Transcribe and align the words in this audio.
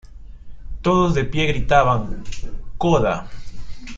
Todos 0.81 1.13
de 1.13 1.25
pie 1.25 1.45
gritaban 1.45 2.23
¡Coda! 2.79 3.29